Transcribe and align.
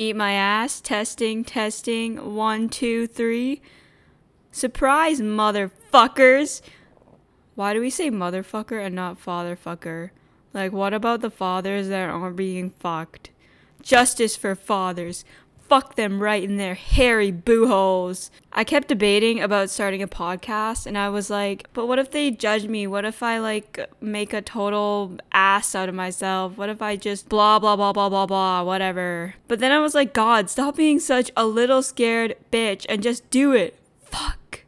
Eat 0.00 0.16
my 0.16 0.32
ass. 0.32 0.80
Testing, 0.80 1.44
testing. 1.44 2.34
One, 2.34 2.70
two, 2.70 3.06
three. 3.06 3.60
Surprise, 4.50 5.20
motherfuckers. 5.20 6.62
Why 7.54 7.74
do 7.74 7.82
we 7.82 7.90
say 7.90 8.10
motherfucker 8.10 8.82
and 8.82 8.94
not 8.94 9.22
fatherfucker? 9.22 10.08
Like, 10.54 10.72
what 10.72 10.94
about 10.94 11.20
the 11.20 11.28
fathers 11.28 11.88
that 11.88 12.08
aren't 12.08 12.36
being 12.36 12.70
fucked? 12.70 13.28
Justice 13.82 14.36
for 14.36 14.54
fathers. 14.54 15.22
Fuck 15.70 15.94
them 15.94 16.20
right 16.20 16.42
in 16.42 16.56
their 16.56 16.74
hairy 16.74 17.30
boo 17.30 17.68
holes. 17.68 18.32
I 18.52 18.64
kept 18.64 18.88
debating 18.88 19.40
about 19.40 19.70
starting 19.70 20.02
a 20.02 20.08
podcast, 20.08 20.84
and 20.84 20.98
I 20.98 21.08
was 21.10 21.30
like, 21.30 21.68
but 21.72 21.86
what 21.86 22.00
if 22.00 22.10
they 22.10 22.32
judge 22.32 22.66
me? 22.66 22.88
What 22.88 23.04
if 23.04 23.22
I, 23.22 23.38
like, 23.38 23.78
make 24.00 24.32
a 24.32 24.42
total 24.42 25.16
ass 25.30 25.76
out 25.76 25.88
of 25.88 25.94
myself? 25.94 26.58
What 26.58 26.70
if 26.70 26.82
I 26.82 26.96
just 26.96 27.28
blah, 27.28 27.60
blah, 27.60 27.76
blah, 27.76 27.92
blah, 27.92 28.08
blah, 28.08 28.26
blah, 28.26 28.64
whatever? 28.64 29.36
But 29.46 29.60
then 29.60 29.70
I 29.70 29.78
was 29.78 29.94
like, 29.94 30.12
God, 30.12 30.50
stop 30.50 30.74
being 30.74 30.98
such 30.98 31.30
a 31.36 31.46
little 31.46 31.82
scared 31.84 32.34
bitch 32.50 32.84
and 32.88 33.00
just 33.00 33.30
do 33.30 33.52
it. 33.52 33.78
Fuck. 34.02 34.64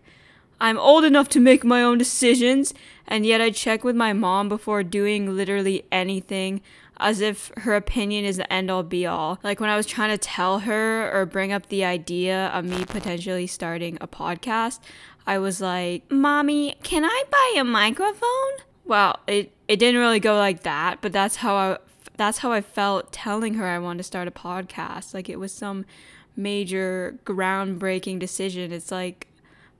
I'm 0.60 0.78
old 0.78 1.02
enough 1.02 1.28
to 1.30 1.40
make 1.40 1.64
my 1.64 1.82
own 1.82 1.98
decisions, 1.98 2.72
and 3.08 3.26
yet 3.26 3.40
I 3.40 3.50
check 3.50 3.82
with 3.82 3.96
my 3.96 4.12
mom 4.12 4.48
before 4.48 4.84
doing 4.84 5.34
literally 5.34 5.84
anything 5.90 6.60
as 7.02 7.20
if 7.20 7.50
her 7.58 7.74
opinion 7.74 8.24
is 8.24 8.36
the 8.36 8.50
end 8.52 8.70
all 8.70 8.82
be 8.82 9.06
all. 9.06 9.38
Like 9.42 9.60
when 9.60 9.70
I 9.70 9.76
was 9.76 9.86
trying 9.86 10.10
to 10.10 10.18
tell 10.18 10.60
her 10.60 11.10
or 11.12 11.26
bring 11.26 11.52
up 11.52 11.66
the 11.66 11.84
idea 11.84 12.46
of 12.48 12.64
me 12.64 12.84
potentially 12.84 13.46
starting 13.46 13.98
a 14.00 14.08
podcast, 14.08 14.80
I 15.26 15.38
was 15.38 15.60
like, 15.60 16.10
Mommy, 16.10 16.76
can 16.82 17.04
I 17.04 17.24
buy 17.30 17.60
a 17.60 17.64
microphone? 17.64 18.52
Well, 18.84 19.18
it, 19.26 19.52
it 19.68 19.76
didn't 19.78 20.00
really 20.00 20.20
go 20.20 20.36
like 20.36 20.62
that, 20.62 21.00
but 21.00 21.12
that's 21.12 21.36
how 21.36 21.54
I 21.54 21.78
that's 22.16 22.38
how 22.38 22.52
I 22.52 22.60
felt 22.60 23.12
telling 23.12 23.54
her 23.54 23.66
I 23.66 23.78
wanted 23.78 23.98
to 23.98 24.04
start 24.04 24.28
a 24.28 24.30
podcast. 24.30 25.14
Like 25.14 25.28
it 25.28 25.38
was 25.38 25.52
some 25.52 25.84
major 26.36 27.18
groundbreaking 27.24 28.18
decision. 28.18 28.72
It's 28.72 28.90
like 28.90 29.28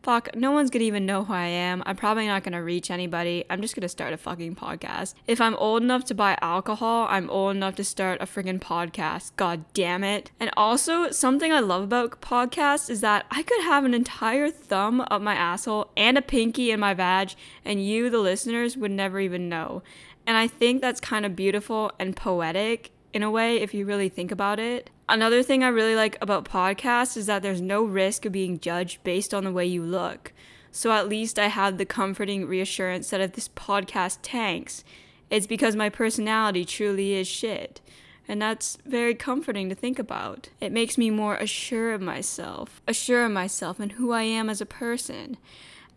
fuck, 0.03 0.35
no 0.35 0.51
one's 0.51 0.71
gonna 0.71 0.85
even 0.85 1.07
know 1.07 1.25
who 1.25 1.33
I 1.33 1.47
am. 1.47 1.83
I'm 1.87 1.97
probably 1.97 2.27
not 2.27 2.43
gonna 2.43 2.63
reach 2.63 2.91
anybody. 2.91 3.45
I'm 3.49 3.63
just 3.63 3.75
gonna 3.75 3.89
start 3.89 4.13
a 4.13 4.17
fucking 4.17 4.57
podcast. 4.57 5.15
If 5.27 5.41
I'm 5.41 5.55
old 5.57 5.83
enough 5.83 6.05
to 6.07 6.15
buy 6.15 6.37
alcohol, 6.43 7.07
I'm 7.09 7.31
old 7.31 7.57
enough 7.57 7.77
to 7.77 7.85
start 7.85 8.21
a 8.21 8.27
friggin' 8.27 8.61
podcast. 8.61 9.33
God 9.37 9.65
damn 9.75 10.05
it. 10.05 10.31
And 10.41 10.51
also, 10.57 11.11
something 11.11 11.53
I 11.53 11.61
love 11.61 11.85
about 11.85 12.21
podcasts 12.21 12.91
is 12.91 13.01
that 13.01 13.27
I 13.31 13.43
could 13.43 13.63
have 13.63 13.85
an 13.85 13.95
entire 13.95 14.51
thumb 14.51 15.05
up 15.11 15.23
my 15.23 15.35
asshole 15.35 15.91
and 15.97 16.19
a 16.19 16.23
pinky 16.23 16.71
in 16.71 16.81
my 16.81 16.95
vag, 16.95 17.35
and 17.65 17.85
you, 17.85 18.11
the 18.11 18.19
listeners, 18.19 18.77
would 18.77 18.91
never 18.91 19.21
even 19.21 19.49
know. 19.49 19.83
And 20.27 20.37
I 20.37 20.47
think 20.47 20.81
that's 20.81 21.01
kind 21.01 21.27
of 21.27 21.37
beautiful 21.37 21.93
and 21.99 22.17
poetic 22.17 22.91
in 23.13 23.23
a 23.23 23.31
way 23.31 23.57
if 23.59 23.75
you 23.75 23.85
really 23.85 24.09
think 24.09 24.31
about 24.31 24.59
it. 24.59 24.91
Another 25.09 25.43
thing 25.43 25.63
I 25.63 25.69
really 25.69 25.95
like 25.95 26.17
about 26.21 26.45
podcasts 26.45 27.17
is 27.17 27.27
that 27.27 27.43
there's 27.43 27.61
no 27.61 27.83
risk 27.83 28.25
of 28.25 28.33
being 28.33 28.59
judged 28.59 29.03
based 29.05 29.35
on 29.35 29.45
the 29.45 29.53
way 29.53 29.67
you 29.67 29.83
look. 29.83 30.33
So 30.71 30.91
at 30.93 31.09
least 31.09 31.39
I 31.39 31.49
have 31.49 31.77
the 31.77 31.85
comforting 31.85 32.47
reassurance 32.47 33.11
that 33.11 33.21
if 33.21 33.33
this 33.33 33.49
podcast 33.49 34.19
tanks, 34.23 34.85
it's 35.29 35.47
because 35.47 35.77
my 35.77 35.91
personality 35.91 36.65
truly 36.65 37.15
is 37.15 37.29
shit. 37.29 37.81
And 38.27 38.41
that's 38.41 38.79
very 38.87 39.15
comforting 39.15 39.69
to 39.69 39.75
think 39.75 39.99
about. 39.99 40.49
It 40.61 40.73
makes 40.73 40.97
me 40.97 41.11
more 41.11 41.37
assured 41.37 41.97
of 41.97 42.01
myself, 42.01 42.81
assured 42.87 43.27
of 43.27 43.33
myself 43.33 43.81
and 43.81 43.93
who 43.93 44.13
I 44.13 44.23
am 44.23 44.49
as 44.49 44.61
a 44.61 44.67
person 44.67 45.37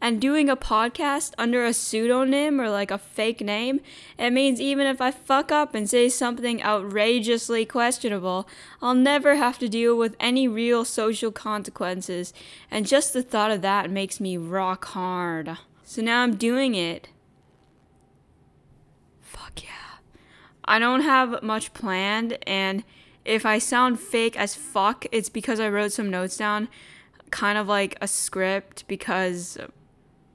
and 0.02 0.22
doing 0.22 0.50
a 0.50 0.58
podcast 0.58 1.34
under 1.38 1.66
a 1.66 1.74
pseudonym 1.74 2.60
or 2.62 2.70
like 2.70 2.92
a 2.92 2.98
fake 2.98 3.42
name, 3.42 3.80
it 4.20 4.32
means 4.32 4.62
even 4.62 4.86
if 4.88 5.02
I 5.02 5.12
fuck 5.12 5.52
up 5.52 5.74
and 5.74 5.90
say 5.90 6.10
something 6.10 6.62
outrageously 6.62 7.66
questionable, 7.66 8.48
I'll 8.82 8.94
never 8.94 9.36
have 9.36 9.58
to 9.60 9.70
deal 9.70 9.98
with 9.98 10.16
any 10.20 10.48
real 10.48 10.86
social 10.86 11.32
consequences, 11.32 12.34
and 12.70 12.86
just 12.86 13.14
the 13.14 13.24
thought 13.24 13.52
of 13.52 13.62
that 13.62 13.90
makes 13.90 14.20
me 14.20 14.38
rock 14.38 14.86
hard. 14.86 15.58
So 15.84 16.02
now 16.02 16.24
I'm 16.24 16.36
doing 16.36 16.76
it. 16.76 17.10
Fuck 19.22 19.64
yeah. 19.64 20.00
I 20.66 20.78
don't 20.78 21.02
have 21.02 21.42
much 21.42 21.74
planned, 21.74 22.38
and 22.46 22.84
if 23.24 23.46
I 23.46 23.58
sound 23.58 24.00
fake 24.00 24.38
as 24.38 24.56
fuck, 24.56 25.06
it's 25.12 25.30
because 25.30 25.60
I 25.60 25.70
wrote 25.70 25.94
some 25.94 26.12
notes 26.12 26.38
down, 26.38 26.68
kind 27.32 27.58
of 27.58 27.68
like 27.68 27.98
a 28.02 28.08
script, 28.08 28.84
because 28.88 29.58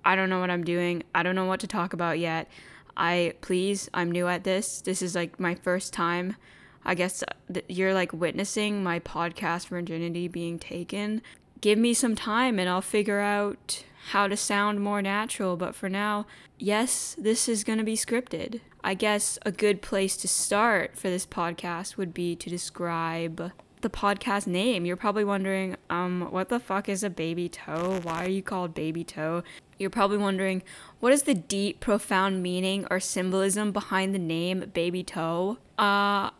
I 0.05 0.17
don't 0.17 0.31
know 0.31 0.41
what 0.41 0.51
I'm 0.51 0.65
doing. 0.65 1.03
I 1.15 1.23
don't 1.23 1.35
know 1.35 1.47
what 1.47 1.61
to 1.61 1.67
talk 1.67 1.93
about 1.93 2.19
yet. 2.19 2.49
I 2.97 3.35
please, 3.41 3.89
I'm 3.95 4.11
new 4.11 4.29
at 4.29 4.45
this. 4.45 4.81
This 4.81 5.03
is 5.03 5.15
like 5.15 5.41
my 5.41 5.55
first 5.55 5.93
time. 5.93 6.37
I 6.85 6.95
guess 6.95 7.23
uh, 7.23 7.61
you're 7.69 7.95
like 7.95 8.13
witnessing 8.13 8.83
my 8.83 9.01
podcast 9.01 9.69
virginity 9.69 10.29
being 10.29 10.59
taken. 10.59 11.23
Give 11.61 11.79
me 11.79 11.93
some 11.95 12.15
time 12.15 12.59
and 12.59 12.69
I'll 12.69 12.81
figure 12.81 13.21
out 13.21 13.85
how 14.11 14.29
to 14.29 14.37
sound 14.37 14.81
more 14.81 15.03
natural. 15.03 15.57
But 15.57 15.75
for 15.75 15.89
now, 15.89 16.27
yes, 16.59 17.15
this 17.19 17.49
is 17.49 17.65
going 17.65 17.79
to 17.79 17.85
be 17.85 17.97
scripted. 17.97 18.61
I 18.83 18.95
guess 18.95 19.39
a 19.43 19.53
good 19.53 19.83
place 19.83 20.17
to 20.19 20.29
start 20.29 20.97
for 20.97 21.11
this 21.11 21.27
podcast 21.27 21.97
would 21.97 22.15
be 22.15 22.35
to 22.37 22.49
describe 22.49 23.53
the 23.83 23.91
podcast 23.91 24.47
name. 24.47 24.87
You're 24.87 24.97
probably 24.97 25.25
wondering, 25.25 25.77
um, 25.89 26.29
what 26.31 26.49
the 26.49 26.61
fuck 26.61 26.89
is 26.89 27.03
a 27.03 27.11
baby 27.11 27.49
toe? 27.49 28.01
Why 28.03 28.25
are 28.25 28.29
you 28.29 28.43
called 28.43 28.75
baby 28.75 29.05
toe? 29.05 29.43
You're 29.79 29.91
probably 29.91 30.19
wondering, 30.19 30.63
what 31.01 31.13
is 31.13 31.25
the 31.25 31.35
deep, 31.35 31.81
profound 31.81 32.43
meaning 32.43 32.87
or 32.91 33.01
symbolism 33.01 33.73
behind 33.73 34.15
the 34.15 34.19
name 34.19 34.71
baby 34.73 35.03
toe? 35.03 35.59
Uh, 35.79 36.31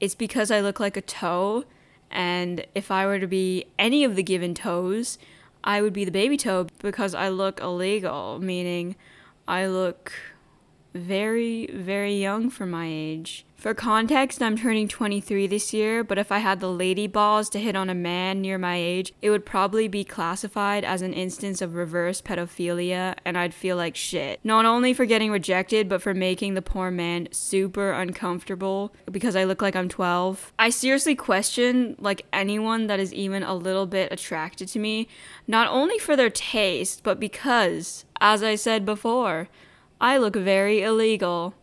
it's 0.00 0.14
because 0.14 0.50
I 0.50 0.60
look 0.60 0.78
like 0.78 0.96
a 0.96 1.02
toe, 1.02 1.64
and 2.10 2.66
if 2.74 2.90
I 2.90 3.06
were 3.06 3.18
to 3.18 3.26
be 3.26 3.66
any 3.78 4.04
of 4.04 4.16
the 4.16 4.22
given 4.22 4.54
toes, 4.54 5.18
I 5.64 5.80
would 5.80 5.92
be 5.92 6.04
the 6.04 6.10
baby 6.10 6.36
toe 6.36 6.66
because 6.80 7.14
I 7.14 7.28
look 7.30 7.60
illegal, 7.60 8.38
meaning 8.38 8.96
I 9.48 9.66
look 9.66 10.12
very, 10.94 11.66
very 11.72 12.14
young 12.14 12.50
for 12.50 12.66
my 12.66 12.86
age. 12.88 13.45
For 13.56 13.72
context, 13.72 14.42
I'm 14.42 14.58
turning 14.58 14.86
23 14.86 15.46
this 15.46 15.72
year, 15.72 16.04
but 16.04 16.18
if 16.18 16.30
I 16.30 16.38
had 16.38 16.60
the 16.60 16.70
lady 16.70 17.06
balls 17.06 17.48
to 17.50 17.58
hit 17.58 17.74
on 17.74 17.88
a 17.88 17.94
man 17.94 18.42
near 18.42 18.58
my 18.58 18.76
age, 18.76 19.14
it 19.22 19.30
would 19.30 19.46
probably 19.46 19.88
be 19.88 20.04
classified 20.04 20.84
as 20.84 21.00
an 21.00 21.14
instance 21.14 21.62
of 21.62 21.74
reverse 21.74 22.20
pedophilia, 22.20 23.14
and 23.24 23.36
I'd 23.36 23.54
feel 23.54 23.76
like 23.76 23.96
shit. 23.96 24.40
Not 24.44 24.66
only 24.66 24.92
for 24.92 25.06
getting 25.06 25.30
rejected, 25.30 25.88
but 25.88 26.02
for 26.02 26.12
making 26.12 26.52
the 26.52 26.60
poor 26.60 26.90
man 26.90 27.28
super 27.32 27.92
uncomfortable 27.92 28.94
because 29.10 29.34
I 29.34 29.44
look 29.44 29.62
like 29.62 29.74
I'm 29.74 29.88
12. 29.88 30.52
I 30.58 30.68
seriously 30.68 31.14
question, 31.14 31.96
like, 31.98 32.26
anyone 32.34 32.88
that 32.88 33.00
is 33.00 33.12
even 33.14 33.42
a 33.42 33.54
little 33.54 33.86
bit 33.86 34.12
attracted 34.12 34.68
to 34.68 34.78
me, 34.78 35.08
not 35.48 35.66
only 35.68 35.98
for 35.98 36.14
their 36.14 36.30
taste, 36.30 37.02
but 37.02 37.18
because, 37.18 38.04
as 38.20 38.42
I 38.42 38.54
said 38.54 38.84
before, 38.84 39.48
I 39.98 40.18
look 40.18 40.36
very 40.36 40.82
illegal 40.82 41.54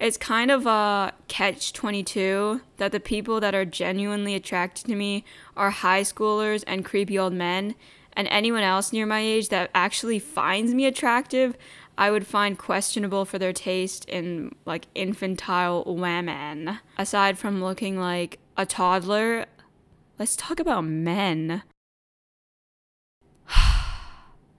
it's 0.00 0.16
kind 0.16 0.50
of 0.50 0.66
a 0.66 1.12
catch 1.28 1.72
22 1.72 2.62
that 2.78 2.90
the 2.90 3.00
people 3.00 3.38
that 3.40 3.54
are 3.54 3.64
genuinely 3.64 4.34
attracted 4.34 4.86
to 4.86 4.96
me 4.96 5.24
are 5.56 5.70
high 5.70 6.02
schoolers 6.02 6.64
and 6.66 6.84
creepy 6.84 7.18
old 7.18 7.34
men. 7.34 7.74
And 8.14 8.26
anyone 8.28 8.62
else 8.62 8.92
near 8.92 9.06
my 9.06 9.20
age 9.20 9.50
that 9.50 9.70
actually 9.74 10.18
finds 10.18 10.74
me 10.74 10.86
attractive 10.86 11.56
i 12.00 12.10
would 12.10 12.26
find 12.26 12.58
questionable 12.58 13.26
for 13.26 13.38
their 13.38 13.52
taste 13.52 14.06
in 14.06 14.54
like 14.64 14.86
infantile 14.94 15.84
women. 15.84 16.78
Aside 16.96 17.38
from 17.38 17.62
looking 17.62 17.98
like 18.00 18.38
a 18.56 18.64
toddler 18.64 19.44
let's 20.18 20.34
talk 20.34 20.58
about 20.58 20.84
men. 20.84 21.62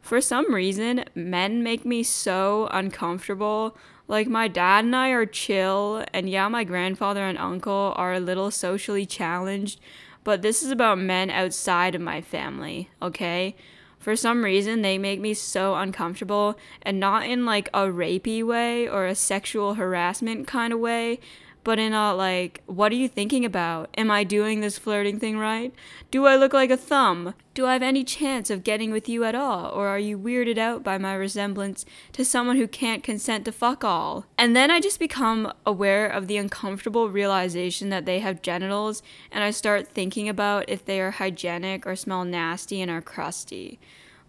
For 0.02 0.22
some 0.22 0.54
reason 0.54 1.06
men 1.16 1.64
make 1.64 1.84
me 1.86 2.04
so 2.04 2.68
uncomfortable 2.72 3.76
like, 4.12 4.28
my 4.28 4.50
dad 4.50 4.84
and 4.84 4.94
I 4.94 5.12
are 5.12 5.26
chill, 5.26 6.04
and 6.12 6.30
yeah, 6.30 6.50
my 6.50 6.66
grandfather 6.66 7.24
and 7.24 7.38
uncle 7.38 7.94
are 7.96 8.12
a 8.14 8.20
little 8.20 8.52
socially 8.52 9.06
challenged, 9.06 9.80
but 10.26 10.42
this 10.42 10.62
is 10.62 10.70
about 10.70 11.00
men 11.00 11.30
outside 11.30 11.96
of 11.96 12.02
my 12.02 12.20
family, 12.20 12.90
okay? 13.02 13.56
For 14.00 14.18
some 14.18 14.44
reason, 14.44 14.82
they 14.82 14.98
make 14.98 15.22
me 15.22 15.34
so 15.34 15.76
uncomfortable, 15.76 16.60
and 16.82 17.00
not 17.00 17.26
in 17.26 17.46
like 17.46 17.70
a 17.74 17.86
rapey 17.86 18.44
way 18.44 18.86
or 18.86 19.06
a 19.06 19.16
sexual 19.16 19.76
harassment 19.76 20.46
kind 20.46 20.74
of 20.74 20.80
way, 20.80 21.22
but 21.64 21.80
in 21.80 21.94
a 21.94 22.14
like, 22.16 22.62
what 22.66 22.92
are 22.92 22.96
you 22.96 23.08
thinking 23.08 23.46
about? 23.46 23.90
Am 23.98 24.10
I 24.10 24.24
doing 24.24 24.60
this 24.60 24.78
flirting 24.78 25.20
thing 25.20 25.38
right? 25.38 25.74
Do 26.10 26.26
I 26.26 26.36
look 26.36 26.54
like 26.54 26.72
a 26.72 26.78
thumb? 26.78 27.34
Do 27.54 27.66
I 27.66 27.74
have 27.74 27.84
any 27.84 28.04
chance 28.04 28.50
of 28.50 28.64
getting 28.64 28.92
with 28.92 29.08
you 29.08 29.24
at 29.24 29.36
all? 29.36 29.72
Or 29.72 29.88
are 29.88 30.00
you 30.00 30.18
weirded 30.18 30.58
out 30.58 30.84
by 30.84 30.98
my 30.98 31.14
resemblance 31.14 31.86
to 32.14 32.26
someone 32.26 32.56
who 32.58 32.68
can't 32.68 33.04
consent 33.04 33.46
to 33.46 33.52
fuck 33.52 33.84
all? 33.84 34.26
And 34.38 34.56
then 34.56 34.72
I 34.72 34.80
just 34.80 35.00
become 35.00 35.54
aware 35.66 36.08
of 36.08 36.28
the 36.28 36.38
uncomfortable 36.38 37.10
realization 37.10 37.90
that 37.90 38.06
they 38.06 38.20
have 38.20 38.42
genitals, 38.42 39.04
and 39.32 39.44
I 39.44 39.52
start 39.52 39.88
thinking 39.88 40.28
about 40.30 40.70
if 40.70 40.86
they 40.86 41.00
are 41.00 41.12
hygienic 41.12 41.86
or 41.86 41.96
smell 41.96 42.26
nasty 42.26 42.82
and 42.82 42.90
are 42.90 43.02
crusty. 43.02 43.80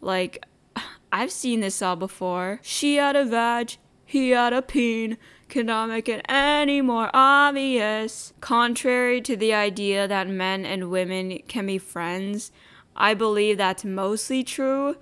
Like, 0.01 0.45
I've 1.13 1.33
seen 1.33 1.61
this 1.61 1.81
all 1.81 1.97
before. 1.97 2.59
She 2.63 2.97
had 2.97 3.17
a 3.17 3.25
vag, 3.25 3.77
he 4.13 4.29
had 4.29 4.53
a 4.53 4.61
peen. 4.61 5.17
cannot 5.49 5.89
make 5.89 6.07
it 6.07 6.23
any 6.29 6.83
more 6.83 7.09
obvious. 7.15 8.35
Contrary 8.43 9.23
to 9.23 9.35
the 9.39 9.55
idea 9.55 10.07
that 10.07 10.29
men 10.29 10.67
and 10.67 10.91
women 10.91 11.39
can 11.49 11.65
be 11.65 11.79
friends, 11.79 12.53
I 12.95 13.15
believe 13.15 13.57
that's 13.57 13.87
mostly 13.87 14.45
true, 14.45 14.97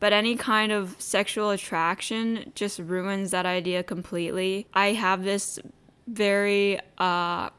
but 0.00 0.12
any 0.12 0.34
kind 0.34 0.72
of 0.72 0.96
sexual 0.98 1.50
attraction 1.50 2.50
just 2.56 2.80
ruins 2.80 3.30
that 3.30 3.46
idea 3.46 3.84
completely. 3.84 4.66
I 4.74 4.88
have 4.94 5.22
this 5.22 5.60
very, 6.08 6.80
uh, 6.98 7.50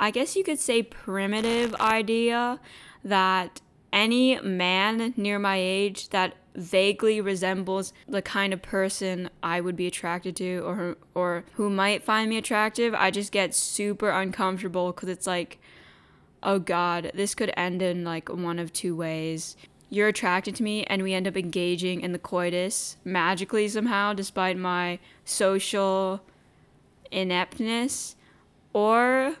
I 0.00 0.10
guess 0.14 0.34
you 0.34 0.44
could 0.44 0.58
say, 0.58 0.82
primitive 0.82 1.74
idea 1.74 2.58
that 3.04 3.60
any 3.92 4.40
man 4.40 5.12
near 5.18 5.38
my 5.38 5.58
age 5.58 6.08
that 6.08 6.36
vaguely 6.54 7.20
resembles 7.20 7.92
the 8.06 8.22
kind 8.22 8.52
of 8.52 8.60
person 8.62 9.30
I 9.42 9.60
would 9.60 9.76
be 9.76 9.86
attracted 9.86 10.36
to 10.36 10.58
or 10.64 10.96
or 11.14 11.44
who 11.54 11.70
might 11.70 12.04
find 12.04 12.28
me 12.28 12.36
attractive, 12.36 12.94
I 12.94 13.10
just 13.10 13.32
get 13.32 13.54
super 13.54 14.10
uncomfortable 14.10 14.92
cuz 14.92 15.08
it's 15.08 15.26
like 15.26 15.58
oh 16.42 16.58
god, 16.58 17.12
this 17.14 17.34
could 17.34 17.52
end 17.56 17.82
in 17.82 18.04
like 18.04 18.28
one 18.28 18.58
of 18.58 18.72
two 18.72 18.96
ways. 18.96 19.56
You're 19.88 20.08
attracted 20.08 20.56
to 20.56 20.62
me 20.62 20.84
and 20.84 21.02
we 21.02 21.14
end 21.14 21.28
up 21.28 21.36
engaging 21.36 22.00
in 22.00 22.12
the 22.12 22.18
coitus 22.18 22.96
magically 23.04 23.68
somehow 23.68 24.12
despite 24.12 24.56
my 24.56 24.98
social 25.24 26.22
ineptness 27.10 28.16
or 28.72 29.36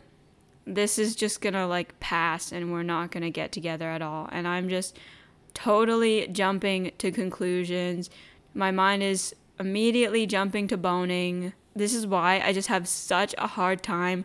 this 0.66 0.98
is 0.98 1.16
just 1.16 1.40
gonna 1.40 1.66
like 1.66 1.98
pass 2.00 2.52
and 2.52 2.72
we're 2.72 2.82
not 2.82 3.10
gonna 3.10 3.30
get 3.30 3.52
together 3.52 3.90
at 3.90 4.02
all. 4.02 4.28
And 4.30 4.46
I'm 4.46 4.68
just 4.68 4.98
totally 5.54 6.28
jumping 6.28 6.92
to 6.98 7.10
conclusions. 7.10 8.10
My 8.54 8.70
mind 8.70 9.02
is 9.02 9.34
immediately 9.58 10.26
jumping 10.26 10.68
to 10.68 10.76
boning. 10.76 11.52
This 11.74 11.94
is 11.94 12.06
why 12.06 12.40
I 12.44 12.52
just 12.52 12.68
have 12.68 12.88
such 12.88 13.34
a 13.38 13.46
hard 13.46 13.82
time 13.82 14.24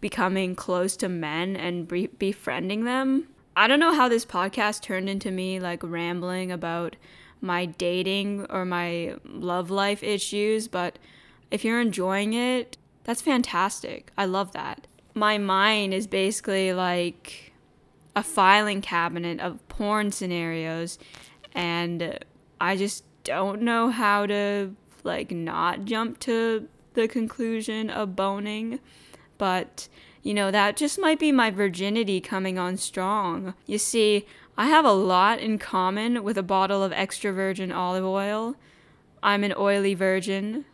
becoming 0.00 0.54
close 0.54 0.96
to 0.98 1.08
men 1.08 1.56
and 1.56 1.88
be- 1.88 2.08
befriending 2.08 2.84
them. 2.84 3.28
I 3.56 3.68
don't 3.68 3.80
know 3.80 3.94
how 3.94 4.08
this 4.08 4.26
podcast 4.26 4.82
turned 4.82 5.08
into 5.08 5.30
me 5.30 5.60
like 5.60 5.82
rambling 5.82 6.50
about 6.50 6.96
my 7.40 7.66
dating 7.66 8.46
or 8.50 8.64
my 8.64 9.14
love 9.24 9.70
life 9.70 10.02
issues, 10.02 10.68
but 10.68 10.98
if 11.50 11.64
you're 11.64 11.80
enjoying 11.80 12.32
it, 12.32 12.76
that's 13.04 13.22
fantastic. 13.22 14.12
I 14.18 14.24
love 14.24 14.52
that 14.52 14.86
my 15.14 15.38
mind 15.38 15.94
is 15.94 16.06
basically 16.06 16.72
like 16.72 17.52
a 18.16 18.22
filing 18.22 18.80
cabinet 18.80 19.40
of 19.40 19.66
porn 19.68 20.10
scenarios 20.12 20.98
and 21.54 22.18
I 22.60 22.76
just 22.76 23.04
don't 23.24 23.62
know 23.62 23.90
how 23.90 24.26
to 24.26 24.74
like 25.02 25.30
not 25.30 25.84
jump 25.84 26.18
to 26.20 26.68
the 26.94 27.08
conclusion 27.08 27.90
of 27.90 28.16
boning. 28.16 28.80
But 29.38 29.88
you 30.22 30.34
know 30.34 30.50
that 30.50 30.76
just 30.76 30.98
might 30.98 31.18
be 31.18 31.32
my 31.32 31.50
virginity 31.50 32.20
coming 32.20 32.58
on 32.58 32.76
strong. 32.76 33.54
You 33.66 33.78
see 33.78 34.26
I 34.56 34.68
have 34.68 34.84
a 34.84 34.92
lot 34.92 35.40
in 35.40 35.58
common 35.58 36.22
with 36.22 36.38
a 36.38 36.42
bottle 36.42 36.82
of 36.82 36.92
extra 36.92 37.32
virgin 37.32 37.72
olive 37.72 38.04
oil. 38.04 38.56
I'm 39.22 39.42
an 39.42 39.54
oily 39.56 39.94
virgin 39.94 40.64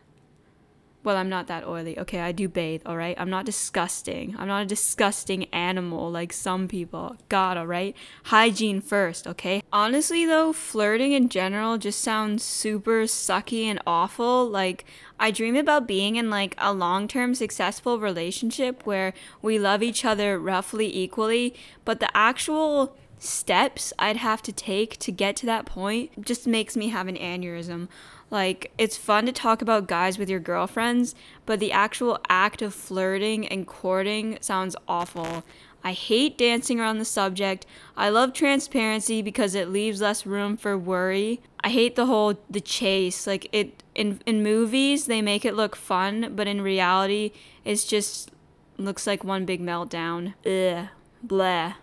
well, 1.03 1.17
I'm 1.17 1.29
not 1.29 1.47
that 1.47 1.67
oily. 1.67 1.97
Okay, 1.97 2.19
I 2.19 2.31
do 2.31 2.47
bathe, 2.47 2.83
all 2.85 2.95
right? 2.95 3.15
I'm 3.19 3.29
not 3.29 3.45
disgusting. 3.45 4.35
I'm 4.37 4.47
not 4.47 4.63
a 4.63 4.67
disgusting 4.67 5.45
animal 5.45 6.11
like 6.11 6.31
some 6.31 6.67
people. 6.67 7.17
God, 7.27 7.57
all 7.57 7.65
right? 7.65 7.95
Hygiene 8.25 8.81
first, 8.81 9.25
okay? 9.27 9.63
Honestly, 9.73 10.25
though, 10.25 10.53
flirting 10.53 11.11
in 11.13 11.29
general 11.29 11.77
just 11.77 12.01
sounds 12.01 12.43
super 12.43 13.03
sucky 13.03 13.63
and 13.63 13.81
awful. 13.87 14.47
Like, 14.47 14.85
I 15.19 15.31
dream 15.31 15.55
about 15.55 15.87
being 15.87 16.17
in 16.17 16.29
like 16.29 16.55
a 16.57 16.73
long 16.73 17.07
term 17.07 17.33
successful 17.33 17.99
relationship 17.99 18.85
where 18.85 19.13
we 19.41 19.57
love 19.57 19.81
each 19.81 20.05
other 20.05 20.37
roughly 20.37 20.95
equally, 20.95 21.55
but 21.83 21.99
the 21.99 22.15
actual 22.15 22.95
steps 23.17 23.93
I'd 23.99 24.17
have 24.17 24.41
to 24.41 24.51
take 24.51 24.97
to 24.97 25.11
get 25.11 25.35
to 25.37 25.45
that 25.45 25.65
point 25.65 26.25
just 26.25 26.47
makes 26.47 26.75
me 26.75 26.89
have 26.89 27.07
an 27.07 27.17
aneurysm. 27.17 27.87
Like, 28.31 28.71
it's 28.77 28.97
fun 28.97 29.25
to 29.27 29.31
talk 29.31 29.61
about 29.61 29.87
guys 29.87 30.17
with 30.17 30.29
your 30.29 30.39
girlfriends, 30.39 31.13
but 31.45 31.59
the 31.59 31.71
actual 31.71 32.17
act 32.29 32.61
of 32.61 32.73
flirting 32.73 33.45
and 33.47 33.67
courting 33.67 34.37
sounds 34.41 34.75
awful. 34.87 35.43
I 35.83 35.93
hate 35.93 36.37
dancing 36.37 36.79
around 36.79 36.99
the 36.99 37.05
subject. 37.05 37.65
I 37.97 38.09
love 38.09 38.33
transparency 38.33 39.21
because 39.21 39.55
it 39.55 39.69
leaves 39.69 40.01
less 40.01 40.25
room 40.25 40.55
for 40.55 40.77
worry. 40.77 41.41
I 41.63 41.69
hate 41.69 41.95
the 41.95 42.05
whole 42.05 42.35
the 42.49 42.61
chase. 42.61 43.25
Like 43.25 43.47
it 43.51 43.83
in 43.95 44.21
in 44.25 44.43
movies 44.43 45.05
they 45.07 45.21
make 45.21 45.43
it 45.43 45.55
look 45.55 45.75
fun, 45.75 46.33
but 46.35 46.47
in 46.47 46.61
reality 46.61 47.31
it's 47.65 47.83
just 47.83 48.31
looks 48.77 49.07
like 49.07 49.23
one 49.23 49.45
big 49.45 49.61
meltdown. 49.61 50.33
Ugh. 50.45 50.87
Blah. 51.23 51.73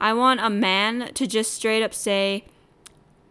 I 0.00 0.12
want 0.12 0.40
a 0.40 0.50
man 0.50 1.14
to 1.14 1.26
just 1.26 1.54
straight 1.54 1.82
up 1.82 1.94
say, 1.94 2.44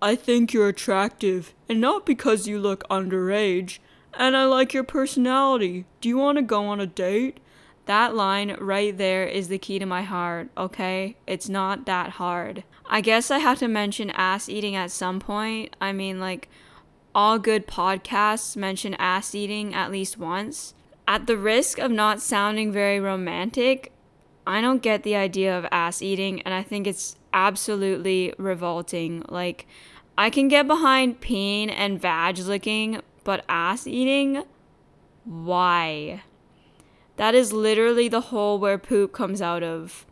I 0.01 0.15
think 0.15 0.51
you're 0.51 0.67
attractive, 0.67 1.53
and 1.69 1.79
not 1.79 2.05
because 2.05 2.47
you 2.47 2.59
look 2.59 2.87
underage. 2.89 3.79
And 4.13 4.35
I 4.35 4.45
like 4.45 4.73
your 4.73 4.83
personality. 4.83 5.85
Do 6.01 6.09
you 6.09 6.17
want 6.17 6.37
to 6.37 6.41
go 6.41 6.65
on 6.65 6.81
a 6.81 6.87
date? 6.87 7.39
That 7.85 8.15
line 8.15 8.57
right 8.59 8.97
there 8.97 9.25
is 9.25 9.47
the 9.47 9.57
key 9.57 9.79
to 9.79 9.85
my 9.85 10.01
heart, 10.01 10.49
okay? 10.57 11.17
It's 11.27 11.47
not 11.47 11.85
that 11.85 12.11
hard. 12.11 12.63
I 12.87 13.01
guess 13.01 13.31
I 13.31 13.39
have 13.39 13.59
to 13.59 13.67
mention 13.67 14.09
ass 14.11 14.49
eating 14.49 14.75
at 14.75 14.91
some 14.91 15.19
point. 15.19 15.75
I 15.79 15.91
mean, 15.93 16.19
like, 16.19 16.49
all 17.13 17.39
good 17.39 17.67
podcasts 17.67 18.57
mention 18.57 18.95
ass 18.95 19.35
eating 19.35 19.73
at 19.73 19.91
least 19.91 20.17
once. 20.17 20.73
At 21.07 21.27
the 21.27 21.37
risk 21.37 21.79
of 21.79 21.91
not 21.91 22.21
sounding 22.21 22.71
very 22.71 22.99
romantic, 22.99 23.91
I 24.45 24.61
don't 24.61 24.81
get 24.81 25.03
the 25.03 25.15
idea 25.15 25.57
of 25.57 25.65
ass 25.71 26.01
eating, 26.01 26.41
and 26.41 26.53
I 26.53 26.63
think 26.63 26.87
it's 26.87 27.15
absolutely 27.33 28.33
revolting. 28.37 29.23
Like, 29.29 29.67
I 30.17 30.29
can 30.29 30.47
get 30.47 30.67
behind 30.67 31.21
peeing 31.21 31.71
and 31.71 32.01
vag 32.01 32.37
licking, 32.39 33.01
but 33.23 33.45
ass 33.47 33.87
eating? 33.87 34.43
Why? 35.23 36.23
That 37.17 37.35
is 37.35 37.53
literally 37.53 38.07
the 38.07 38.21
hole 38.21 38.57
where 38.59 38.77
poop 38.77 39.13
comes 39.13 39.41
out 39.41 39.63
of. 39.63 40.05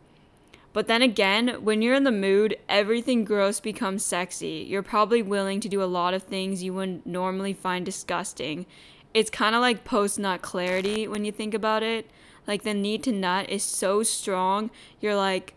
But 0.72 0.86
then 0.86 1.02
again, 1.02 1.64
when 1.64 1.82
you're 1.82 1.94
in 1.94 2.04
the 2.04 2.12
mood, 2.12 2.56
everything 2.68 3.24
gross 3.24 3.58
becomes 3.58 4.04
sexy. 4.04 4.64
You're 4.68 4.84
probably 4.84 5.20
willing 5.20 5.58
to 5.60 5.68
do 5.68 5.82
a 5.82 5.84
lot 5.84 6.14
of 6.14 6.22
things 6.22 6.62
you 6.62 6.72
wouldn't 6.72 7.06
normally 7.06 7.52
find 7.52 7.84
disgusting. 7.84 8.66
It's 9.12 9.30
kind 9.30 9.56
of 9.56 9.60
like 9.60 9.84
post 9.84 10.18
nut 10.18 10.42
clarity 10.42 11.08
when 11.08 11.24
you 11.24 11.32
think 11.32 11.54
about 11.54 11.82
it. 11.82 12.08
Like 12.46 12.62
the 12.62 12.74
need 12.74 13.02
to 13.04 13.12
nut 13.12 13.50
is 13.50 13.64
so 13.64 14.02
strong, 14.04 14.70
you're 15.00 15.16
like, 15.16 15.54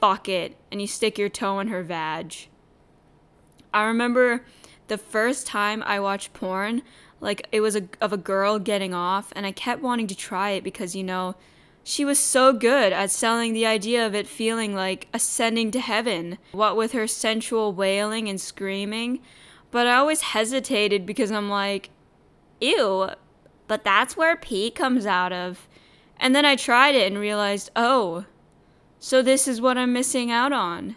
fuck 0.00 0.28
it, 0.28 0.56
and 0.70 0.80
you 0.80 0.86
stick 0.86 1.18
your 1.18 1.28
toe 1.28 1.60
in 1.60 1.68
her 1.68 1.82
vag. 1.82 2.48
I 3.72 3.84
remember 3.84 4.44
the 4.88 4.98
first 4.98 5.46
time 5.46 5.82
I 5.84 6.00
watched 6.00 6.32
porn, 6.32 6.82
like 7.20 7.46
it 7.52 7.60
was 7.60 7.76
a, 7.76 7.88
of 8.00 8.12
a 8.12 8.16
girl 8.16 8.58
getting 8.58 8.94
off, 8.94 9.32
and 9.36 9.46
I 9.46 9.52
kept 9.52 9.82
wanting 9.82 10.06
to 10.08 10.16
try 10.16 10.50
it 10.50 10.64
because, 10.64 10.96
you 10.96 11.04
know, 11.04 11.36
she 11.82 12.04
was 12.04 12.18
so 12.18 12.52
good 12.52 12.92
at 12.92 13.10
selling 13.10 13.52
the 13.52 13.66
idea 13.66 14.06
of 14.06 14.14
it 14.14 14.26
feeling 14.26 14.74
like 14.74 15.08
ascending 15.14 15.70
to 15.72 15.80
heaven, 15.80 16.38
what 16.52 16.76
with 16.76 16.92
her 16.92 17.06
sensual 17.06 17.72
wailing 17.72 18.28
and 18.28 18.40
screaming. 18.40 19.20
But 19.70 19.86
I 19.86 19.96
always 19.96 20.20
hesitated 20.20 21.06
because 21.06 21.30
I'm 21.30 21.48
like, 21.48 21.90
ew, 22.60 23.10
but 23.66 23.84
that's 23.84 24.16
where 24.16 24.36
pee 24.36 24.70
comes 24.70 25.06
out 25.06 25.32
of. 25.32 25.68
And 26.18 26.34
then 26.34 26.44
I 26.44 26.56
tried 26.56 26.94
it 26.94 27.10
and 27.10 27.20
realized, 27.20 27.70
oh, 27.76 28.26
so 29.00 29.22
this 29.22 29.48
is 29.48 29.60
what 29.60 29.76
I'm 29.78 29.92
missing 29.92 30.30
out 30.30 30.52
on. 30.52 30.96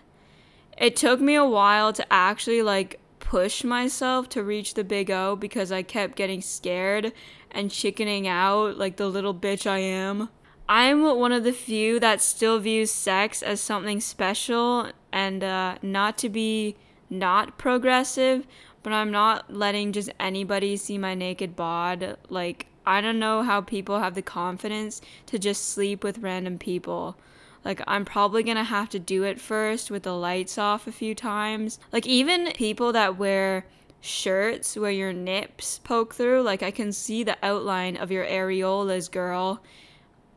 It 0.78 0.96
took 0.96 1.20
me 1.20 1.36
a 1.36 1.46
while 1.46 1.94
to 1.94 2.14
actually 2.14 2.62
like 2.62 3.00
push 3.20 3.64
myself 3.64 4.28
to 4.30 4.44
reach 4.44 4.74
the 4.74 4.84
big 4.84 5.10
O 5.10 5.36
because 5.36 5.72
I 5.72 5.82
kept 5.82 6.18
getting 6.18 6.42
scared 6.42 7.14
and 7.50 7.72
chickening 7.72 8.28
out 8.28 8.78
like 8.78 8.98
the 8.98 9.08
little 9.08 9.34
bitch 9.34 9.66
I 9.66 9.80
am. 9.80 10.30
I'm 10.68 11.04
one 11.18 11.32
of 11.32 11.44
the 11.44 11.54
few 11.54 12.00
that 12.00 12.22
still 12.22 12.60
views 12.60 12.92
sex 12.92 13.42
as 13.42 13.62
something 13.62 14.02
special 14.02 14.92
and 15.12 15.44
uh, 15.44 15.78
not 15.82 16.18
to 16.20 16.30
be 16.30 16.76
not 17.10 17.58
progressive, 17.58 18.46
but 18.82 18.92
I'm 18.92 19.12
not 19.12 19.54
letting 19.54 19.94
just 19.94 20.10
anybody 20.20 20.76
see 20.76 20.98
my 20.98 21.16
naked 21.16 21.56
bod. 21.56 22.18
Like, 22.30 22.68
I 22.86 23.02
don't 23.02 23.20
know 23.20 23.44
how 23.44 23.62
people 23.62 24.00
have 24.00 24.16
the 24.16 24.22
confidence 24.22 25.02
to 25.28 25.40
just 25.40 25.70
sleep 25.70 26.04
with 26.04 26.20
random 26.20 26.58
people. 26.58 27.18
Like, 27.64 27.82
I'm 27.88 28.06
probably 28.06 28.44
gonna 28.44 28.64
have 28.64 28.90
to 28.90 29.00
do 29.00 29.24
it 29.24 29.40
first 29.40 29.90
with 29.90 30.04
the 30.04 30.16
lights 30.16 30.58
off 30.58 30.88
a 30.88 30.92
few 30.92 31.16
times. 31.16 31.80
Like, 31.92 32.06
even 32.06 32.52
people 32.54 32.92
that 32.94 33.18
wear 33.18 33.66
shirts 34.02 34.76
where 34.76 34.92
your 34.92 35.14
nips 35.14 35.80
poke 35.80 36.14
through, 36.14 36.42
like, 36.42 36.62
I 36.62 36.72
can 36.72 36.92
see 36.92 37.24
the 37.24 37.38
outline 37.42 37.96
of 37.96 38.12
your 38.12 38.26
areolas, 38.26 39.10
girl. 39.10 39.64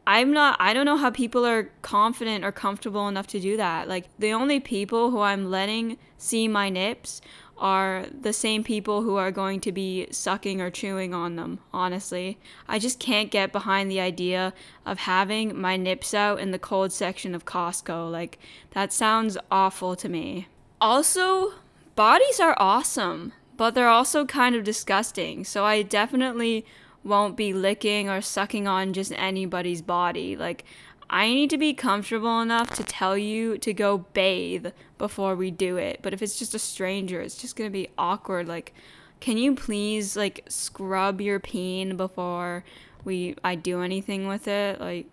I'm 0.06 0.32
not, 0.32 0.56
I 0.60 0.72
don't 0.72 0.86
know 0.86 0.96
how 0.96 1.10
people 1.10 1.44
are 1.44 1.72
confident 1.82 2.44
or 2.44 2.52
comfortable 2.52 3.08
enough 3.08 3.26
to 3.28 3.40
do 3.40 3.56
that. 3.56 3.88
Like, 3.88 4.06
the 4.20 4.32
only 4.32 4.60
people 4.60 5.10
who 5.10 5.20
I'm 5.20 5.50
letting 5.50 5.98
see 6.16 6.46
my 6.46 6.68
nips 6.68 7.20
are 7.58 8.06
the 8.18 8.32
same 8.32 8.62
people 8.62 9.02
who 9.02 9.16
are 9.16 9.30
going 9.30 9.60
to 9.60 9.72
be 9.72 10.06
sucking 10.10 10.60
or 10.60 10.70
chewing 10.70 11.14
on 11.14 11.36
them, 11.36 11.58
honestly. 11.72 12.38
I 12.68 12.78
just 12.78 12.98
can't 12.98 13.30
get 13.30 13.52
behind 13.52 13.90
the 13.90 14.00
idea 14.00 14.52
of 14.84 14.98
having 14.98 15.58
my 15.58 15.76
nips 15.76 16.12
out 16.12 16.38
in 16.38 16.50
the 16.50 16.58
cold 16.58 16.92
section 16.92 17.34
of 17.34 17.44
Costco. 17.44 18.10
Like, 18.10 18.38
that 18.72 18.92
sounds 18.92 19.38
awful 19.50 19.96
to 19.96 20.08
me. 20.08 20.48
Also, 20.80 21.54
bodies 21.94 22.40
are 22.40 22.56
awesome, 22.58 23.32
but 23.56 23.74
they're 23.74 23.88
also 23.88 24.26
kind 24.26 24.54
of 24.54 24.64
disgusting. 24.64 25.44
So 25.44 25.64
I 25.64 25.82
definitely 25.82 26.66
won't 27.02 27.36
be 27.36 27.52
licking 27.52 28.10
or 28.10 28.20
sucking 28.20 28.66
on 28.66 28.92
just 28.92 29.12
anybody's 29.12 29.80
body. 29.80 30.36
Like, 30.36 30.64
I 31.08 31.28
need 31.28 31.50
to 31.50 31.58
be 31.58 31.72
comfortable 31.74 32.40
enough 32.40 32.70
to 32.70 32.84
tell 32.84 33.16
you 33.16 33.58
to 33.58 33.72
go 33.72 33.98
bathe 33.98 34.68
before 34.98 35.36
we 35.36 35.50
do 35.50 35.76
it. 35.76 36.00
But 36.02 36.12
if 36.12 36.22
it's 36.22 36.38
just 36.38 36.54
a 36.54 36.58
stranger, 36.58 37.20
it's 37.20 37.40
just 37.40 37.56
going 37.56 37.70
to 37.70 37.72
be 37.72 37.88
awkward. 37.96 38.48
Like, 38.48 38.74
can 39.20 39.38
you 39.38 39.54
please 39.54 40.16
like 40.16 40.44
scrub 40.48 41.20
your 41.20 41.40
peen 41.40 41.96
before 41.96 42.64
we 43.04 43.36
I 43.44 43.54
do 43.54 43.82
anything 43.82 44.26
with 44.26 44.48
it? 44.48 44.80
Like 44.80 45.06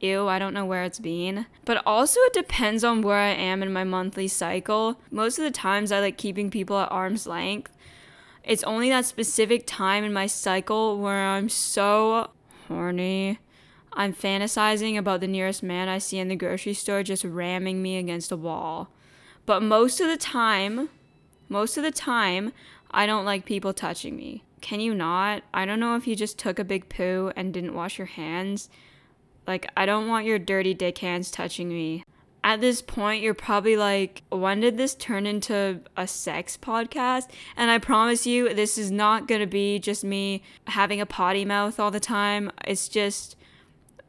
ew, 0.00 0.28
I 0.28 0.38
don't 0.38 0.54
know 0.54 0.64
where 0.64 0.84
it's 0.84 0.98
been. 0.98 1.46
But 1.64 1.82
also 1.86 2.20
it 2.20 2.32
depends 2.32 2.84
on 2.84 3.02
where 3.02 3.18
I 3.18 3.30
am 3.30 3.62
in 3.62 3.72
my 3.72 3.84
monthly 3.84 4.28
cycle. 4.28 5.00
Most 5.10 5.38
of 5.38 5.44
the 5.44 5.50
times 5.50 5.92
I 5.92 6.00
like 6.00 6.18
keeping 6.18 6.50
people 6.50 6.78
at 6.78 6.92
arm's 6.92 7.26
length. 7.26 7.72
It's 8.44 8.64
only 8.64 8.88
that 8.90 9.06
specific 9.06 9.64
time 9.66 10.04
in 10.04 10.12
my 10.12 10.26
cycle 10.26 10.98
where 10.98 11.26
I'm 11.26 11.48
so 11.48 12.30
horny 12.68 13.38
I'm 13.96 14.12
fantasizing 14.12 14.98
about 14.98 15.20
the 15.20 15.26
nearest 15.26 15.62
man 15.62 15.88
I 15.88 15.96
see 15.96 16.18
in 16.18 16.28
the 16.28 16.36
grocery 16.36 16.74
store 16.74 17.02
just 17.02 17.24
ramming 17.24 17.80
me 17.80 17.96
against 17.96 18.30
a 18.30 18.36
wall. 18.36 18.90
But 19.46 19.62
most 19.62 20.00
of 20.00 20.08
the 20.08 20.18
time, 20.18 20.90
most 21.48 21.78
of 21.78 21.82
the 21.82 21.90
time, 21.90 22.52
I 22.90 23.06
don't 23.06 23.24
like 23.24 23.46
people 23.46 23.72
touching 23.72 24.14
me. 24.14 24.44
Can 24.60 24.80
you 24.80 24.94
not? 24.94 25.44
I 25.54 25.64
don't 25.64 25.80
know 25.80 25.96
if 25.96 26.06
you 26.06 26.14
just 26.14 26.38
took 26.38 26.58
a 26.58 26.64
big 26.64 26.90
poo 26.90 27.32
and 27.36 27.54
didn't 27.54 27.74
wash 27.74 27.96
your 27.96 28.06
hands. 28.06 28.68
Like, 29.46 29.70
I 29.76 29.86
don't 29.86 30.08
want 30.08 30.26
your 30.26 30.38
dirty 30.38 30.74
dick 30.74 30.98
hands 30.98 31.30
touching 31.30 31.70
me. 31.70 32.04
At 32.44 32.60
this 32.60 32.82
point, 32.82 33.22
you're 33.22 33.34
probably 33.34 33.76
like, 33.76 34.24
when 34.28 34.60
did 34.60 34.76
this 34.76 34.94
turn 34.94 35.24
into 35.24 35.80
a 35.96 36.06
sex 36.06 36.58
podcast? 36.60 37.30
And 37.56 37.70
I 37.70 37.78
promise 37.78 38.26
you, 38.26 38.52
this 38.52 38.76
is 38.76 38.90
not 38.90 39.26
gonna 39.26 39.46
be 39.46 39.78
just 39.78 40.04
me 40.04 40.42
having 40.66 41.00
a 41.00 41.06
potty 41.06 41.44
mouth 41.46 41.80
all 41.80 41.90
the 41.90 41.98
time. 41.98 42.52
It's 42.64 42.88
just 42.88 43.36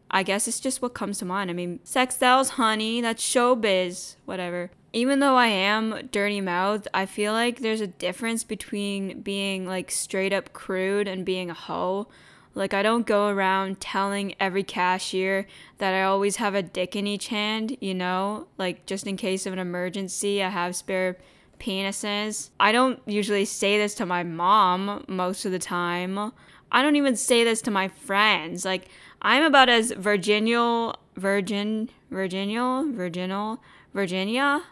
I 0.09 0.23
guess 0.23 0.47
it's 0.47 0.59
just 0.59 0.81
what 0.81 0.93
comes 0.93 1.17
to 1.19 1.25
mind. 1.25 1.49
I 1.49 1.53
mean, 1.53 1.79
sex 1.83 2.15
sells 2.17 2.51
honey, 2.51 3.01
that's 3.01 3.23
showbiz, 3.23 4.15
whatever. 4.25 4.71
Even 4.93 5.19
though 5.19 5.35
I 5.35 5.47
am 5.47 6.09
dirty 6.11 6.41
mouthed, 6.41 6.87
I 6.93 7.05
feel 7.05 7.33
like 7.33 7.59
there's 7.59 7.81
a 7.81 7.87
difference 7.87 8.43
between 8.43 9.21
being 9.21 9.65
like 9.65 9.91
straight 9.91 10.33
up 10.33 10.53
crude 10.53 11.07
and 11.07 11.25
being 11.25 11.49
a 11.49 11.53
hoe. 11.53 12.07
Like, 12.55 12.73
I 12.73 12.81
don't 12.81 13.05
go 13.05 13.27
around 13.27 13.79
telling 13.79 14.33
every 14.39 14.63
cashier 14.63 15.45
that 15.77 15.93
I 15.93 16.01
always 16.01 16.37
have 16.37 16.55
a 16.55 16.63
dick 16.63 16.95
in 16.95 17.05
each 17.05 17.27
hand, 17.27 17.77
you 17.79 17.93
know? 17.93 18.47
Like, 18.57 18.87
just 18.87 19.05
in 19.05 19.15
case 19.15 19.45
of 19.45 19.53
an 19.53 19.59
emergency, 19.59 20.41
I 20.41 20.49
have 20.49 20.75
spare 20.75 21.17
penises. 21.59 22.49
I 22.59 22.71
don't 22.71 22.99
usually 23.05 23.45
say 23.45 23.77
this 23.77 23.93
to 23.95 24.07
my 24.07 24.23
mom 24.23 25.05
most 25.07 25.45
of 25.45 25.51
the 25.51 25.59
time. 25.59 26.31
I 26.71 26.81
don't 26.81 26.95
even 26.95 27.15
say 27.15 27.43
this 27.43 27.61
to 27.61 27.71
my 27.71 27.89
friends. 27.89 28.65
Like, 28.65 28.87
I'm 29.21 29.43
about 29.43 29.69
as 29.69 29.91
virginal, 29.91 30.95
virgin, 31.15 31.89
virginal, 32.09 32.91
virginal, 32.91 33.59
Virginia, 33.93 34.63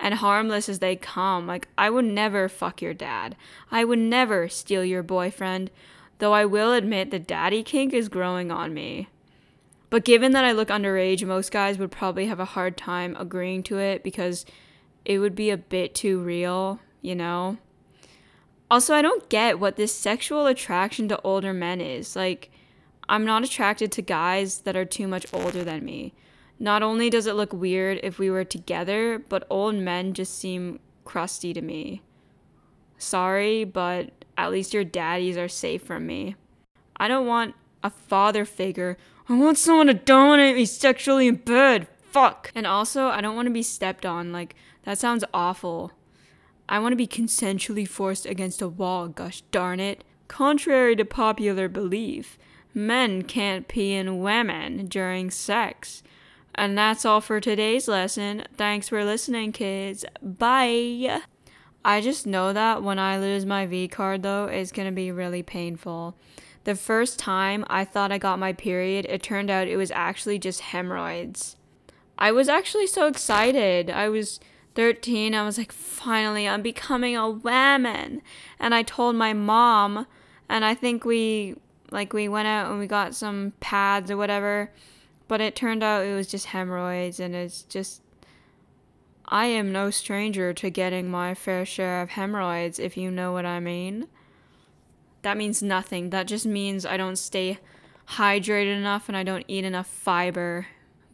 and 0.00 0.14
harmless 0.14 0.68
as 0.68 0.80
they 0.80 0.96
come. 0.96 1.46
Like, 1.46 1.68
I 1.78 1.90
would 1.90 2.04
never 2.04 2.48
fuck 2.48 2.82
your 2.82 2.94
dad. 2.94 3.36
I 3.70 3.84
would 3.84 3.98
never 3.98 4.48
steal 4.48 4.84
your 4.84 5.02
boyfriend, 5.02 5.70
though 6.18 6.32
I 6.32 6.44
will 6.44 6.72
admit 6.72 7.10
the 7.10 7.18
daddy 7.18 7.62
kink 7.62 7.92
is 7.92 8.08
growing 8.08 8.50
on 8.50 8.74
me. 8.74 9.08
But 9.90 10.04
given 10.04 10.32
that 10.32 10.44
I 10.44 10.50
look 10.50 10.68
underage, 10.68 11.24
most 11.24 11.52
guys 11.52 11.78
would 11.78 11.92
probably 11.92 12.26
have 12.26 12.40
a 12.40 12.44
hard 12.44 12.76
time 12.76 13.16
agreeing 13.16 13.62
to 13.64 13.78
it 13.78 14.02
because 14.02 14.44
it 15.04 15.20
would 15.20 15.36
be 15.36 15.50
a 15.50 15.56
bit 15.56 15.94
too 15.94 16.18
real, 16.20 16.80
you 17.00 17.14
know? 17.14 17.58
Also, 18.68 18.92
I 18.92 19.02
don't 19.02 19.28
get 19.28 19.60
what 19.60 19.76
this 19.76 19.94
sexual 19.94 20.46
attraction 20.46 21.06
to 21.08 21.20
older 21.22 21.52
men 21.52 21.80
is. 21.80 22.16
Like, 22.16 22.50
I'm 23.08 23.24
not 23.24 23.44
attracted 23.44 23.92
to 23.92 24.02
guys 24.02 24.60
that 24.60 24.76
are 24.76 24.84
too 24.84 25.06
much 25.08 25.26
older 25.32 25.62
than 25.64 25.84
me. 25.84 26.14
Not 26.58 26.82
only 26.82 27.10
does 27.10 27.26
it 27.26 27.34
look 27.34 27.52
weird 27.52 28.00
if 28.02 28.18
we 28.18 28.30
were 28.30 28.44
together, 28.44 29.18
but 29.28 29.46
old 29.50 29.74
men 29.74 30.14
just 30.14 30.38
seem 30.38 30.80
crusty 31.04 31.52
to 31.52 31.60
me. 31.60 32.02
Sorry, 32.96 33.64
but 33.64 34.10
at 34.38 34.50
least 34.50 34.72
your 34.72 34.84
daddies 34.84 35.36
are 35.36 35.48
safe 35.48 35.82
from 35.82 36.06
me. 36.06 36.36
I 36.96 37.08
don't 37.08 37.26
want 37.26 37.54
a 37.82 37.90
father 37.90 38.44
figure. 38.44 38.96
I 39.28 39.36
want 39.36 39.58
someone 39.58 39.88
to 39.88 39.94
dominate 39.94 40.56
me 40.56 40.64
sexually 40.64 41.26
in 41.26 41.36
bed. 41.36 41.88
Fuck. 42.10 42.52
And 42.54 42.66
also, 42.66 43.08
I 43.08 43.20
don't 43.20 43.36
want 43.36 43.46
to 43.46 43.52
be 43.52 43.62
stepped 43.62 44.06
on. 44.06 44.32
Like, 44.32 44.54
that 44.84 44.98
sounds 44.98 45.24
awful. 45.34 45.92
I 46.68 46.78
want 46.78 46.92
to 46.92 46.96
be 46.96 47.06
consensually 47.06 47.86
forced 47.86 48.24
against 48.24 48.62
a 48.62 48.68
wall, 48.68 49.08
gosh 49.08 49.42
darn 49.50 49.80
it. 49.80 50.04
Contrary 50.28 50.96
to 50.96 51.04
popular 51.04 51.68
belief, 51.68 52.38
men 52.74 53.22
can't 53.22 53.68
pee 53.68 53.92
in 53.94 54.20
women 54.20 54.86
during 54.86 55.30
sex. 55.30 56.02
And 56.54 56.76
that's 56.76 57.04
all 57.04 57.20
for 57.20 57.40
today's 57.40 57.88
lesson. 57.88 58.44
Thanks 58.56 58.88
for 58.88 59.04
listening, 59.04 59.52
kids. 59.52 60.04
Bye. 60.22 61.20
I 61.84 62.00
just 62.00 62.26
know 62.26 62.52
that 62.52 62.82
when 62.82 62.98
I 62.98 63.18
lose 63.18 63.44
my 63.44 63.66
V 63.66 63.88
card, 63.88 64.22
though, 64.22 64.46
it's 64.46 64.72
gonna 64.72 64.92
be 64.92 65.10
really 65.10 65.42
painful. 65.42 66.16
The 66.64 66.74
first 66.74 67.18
time 67.18 67.64
I 67.68 67.84
thought 67.84 68.12
I 68.12 68.18
got 68.18 68.38
my 68.38 68.52
period, 68.52 69.06
it 69.08 69.22
turned 69.22 69.50
out 69.50 69.68
it 69.68 69.76
was 69.76 69.90
actually 69.90 70.38
just 70.38 70.60
hemorrhoids. 70.60 71.56
I 72.16 72.32
was 72.32 72.48
actually 72.48 72.86
so 72.86 73.06
excited. 73.06 73.90
I 73.90 74.08
was 74.08 74.40
13. 74.74 75.34
I 75.34 75.44
was 75.44 75.58
like, 75.58 75.72
finally, 75.72 76.48
I'm 76.48 76.62
becoming 76.62 77.16
a 77.16 77.28
woman. 77.28 78.22
And 78.58 78.74
I 78.74 78.82
told 78.82 79.16
my 79.16 79.32
mom, 79.32 80.06
and 80.48 80.64
I 80.64 80.74
think 80.74 81.04
we 81.04 81.56
like 81.90 82.12
we 82.12 82.28
went 82.28 82.48
out 82.48 82.70
and 82.70 82.78
we 82.78 82.86
got 82.86 83.14
some 83.14 83.52
pads 83.60 84.10
or 84.10 84.16
whatever, 84.16 84.70
but 85.28 85.40
it 85.40 85.56
turned 85.56 85.82
out 85.82 86.04
it 86.04 86.14
was 86.14 86.26
just 86.26 86.46
hemorrhoids 86.46 87.20
and 87.20 87.34
it's 87.34 87.62
just 87.62 88.02
I 89.26 89.46
am 89.46 89.72
no 89.72 89.90
stranger 89.90 90.52
to 90.52 90.70
getting 90.70 91.10
my 91.10 91.34
fair 91.34 91.64
share 91.64 92.02
of 92.02 92.10
hemorrhoids 92.10 92.78
if 92.78 92.96
you 92.96 93.10
know 93.10 93.32
what 93.32 93.46
I 93.46 93.58
mean. 93.60 94.08
That 95.22 95.38
means 95.38 95.62
nothing. 95.62 96.10
That 96.10 96.26
just 96.26 96.44
means 96.44 96.84
I 96.84 96.98
don't 96.98 97.16
stay 97.16 97.58
hydrated 98.10 98.76
enough 98.76 99.08
and 99.08 99.16
I 99.16 99.22
don't 99.22 99.44
eat 99.48 99.64
enough 99.64 99.86
fiber. 99.86 100.66